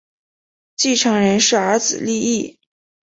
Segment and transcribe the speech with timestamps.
[0.75, 2.57] 继承人是儿子利意。